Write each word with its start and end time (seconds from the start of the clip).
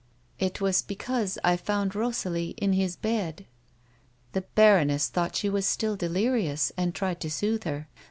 "It 0.49 0.59
was 0.59 0.81
because 0.81 1.37
I 1.43 1.55
found 1.55 1.91
Kosalie 1.91 2.55
in 2.57 2.73
his 2.73 2.95
bed." 2.95 3.45
The 4.33 4.41
baroness 4.55 5.07
thought 5.09 5.35
she 5.35 5.47
was 5.47 5.67
still 5.67 5.95
delirious, 5.95 6.71
and 6.75 6.95
tried 6.95 7.21
to 7.21 7.29
soothe 7.29 7.65
her. 7.65 7.87